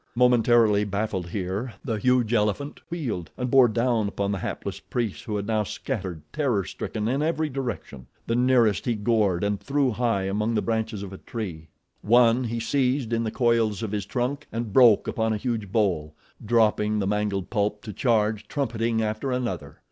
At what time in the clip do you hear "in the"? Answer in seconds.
13.13-13.29